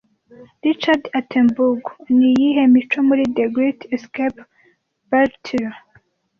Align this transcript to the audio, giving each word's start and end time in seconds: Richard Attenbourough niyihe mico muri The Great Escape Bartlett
Richard 0.63 1.03
Attenbourough 1.19 1.87
niyihe 2.17 2.61
mico 2.73 2.99
muri 3.07 3.23
The 3.35 3.45
Great 3.55 3.79
Escape 3.95 4.39
Bartlett 5.09 5.67